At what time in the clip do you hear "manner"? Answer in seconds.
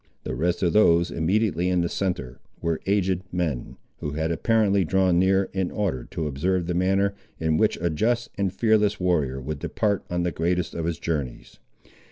6.73-7.13